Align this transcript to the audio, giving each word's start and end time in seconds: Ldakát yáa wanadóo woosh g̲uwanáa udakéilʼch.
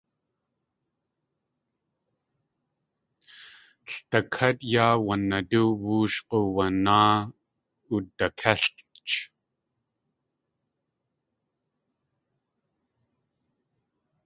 Ldakát 3.91 4.57
yáa 4.71 4.93
wanadóo 5.05 5.69
woosh 5.83 6.19
g̲uwanáa 6.27 7.15
udakéilʼch. 7.93 9.15